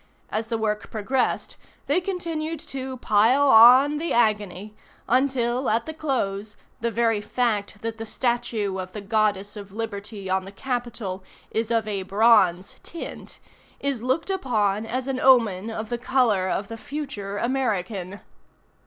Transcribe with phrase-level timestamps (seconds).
[0.31, 4.73] As the work progressed, they continued to "pile on the agony,"
[5.07, 10.27] until, at the close, the very fact that the statue of the Goddess of Liberty
[10.27, 13.37] on the Capitol, is of a bronze tint,
[13.79, 18.21] is looked upon as an omen of the color of the future American!